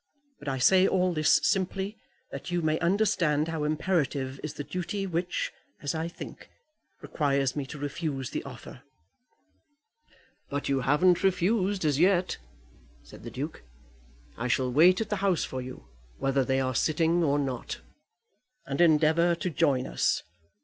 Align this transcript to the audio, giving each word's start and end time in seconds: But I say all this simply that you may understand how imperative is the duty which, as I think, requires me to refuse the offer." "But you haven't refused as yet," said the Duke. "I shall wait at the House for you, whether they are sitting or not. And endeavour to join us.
But 0.39 0.47
I 0.47 0.57
say 0.57 0.87
all 0.87 1.13
this 1.13 1.39
simply 1.43 1.95
that 2.31 2.49
you 2.49 2.63
may 2.63 2.79
understand 2.79 3.49
how 3.49 3.63
imperative 3.63 4.39
is 4.41 4.55
the 4.55 4.63
duty 4.63 5.05
which, 5.05 5.51
as 5.83 5.93
I 5.93 6.07
think, 6.07 6.49
requires 7.03 7.55
me 7.55 7.67
to 7.67 7.77
refuse 7.77 8.31
the 8.31 8.41
offer." 8.43 8.81
"But 10.49 10.67
you 10.67 10.79
haven't 10.81 11.23
refused 11.23 11.85
as 11.85 11.99
yet," 11.99 12.39
said 13.03 13.21
the 13.21 13.29
Duke. 13.29 13.61
"I 14.35 14.47
shall 14.47 14.71
wait 14.73 15.01
at 15.01 15.09
the 15.11 15.17
House 15.17 15.43
for 15.43 15.61
you, 15.61 15.87
whether 16.17 16.43
they 16.43 16.59
are 16.59 16.73
sitting 16.73 17.23
or 17.23 17.37
not. 17.37 17.81
And 18.65 18.81
endeavour 18.81 19.35
to 19.35 19.51
join 19.51 19.85
us. 19.85 20.23